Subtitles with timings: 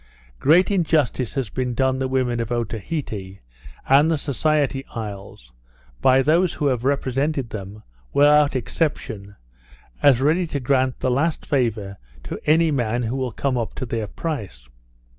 [0.39, 3.37] Great injustice has been done the women of Otaheite,
[3.87, 5.53] and the Society isles,
[6.01, 9.35] by those who have represented them, without exception,
[10.01, 13.85] as ready to grant the last favour to any man who will come up to
[13.85, 14.67] their price.